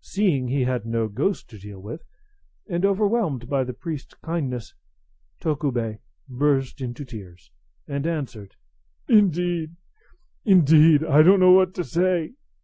Seeing 0.00 0.48
he 0.48 0.62
had 0.64 0.84
no 0.84 1.06
ghost 1.06 1.48
to 1.50 1.56
deal 1.56 1.78
with, 1.78 2.02
and 2.68 2.84
overwhelmed 2.84 3.48
by 3.48 3.62
the 3.62 3.72
priest's 3.72 4.14
kindness, 4.14 4.74
Tokubei 5.38 6.00
burst 6.28 6.80
into 6.80 7.04
tears, 7.04 7.52
and 7.86 8.04
answered, 8.04 8.56
"Indeed, 9.06 9.76
indeed, 10.44 11.04
I 11.04 11.22
don't 11.22 11.38
know 11.38 11.52
what 11.52 11.72
to 11.74 11.84
say. 11.84 12.32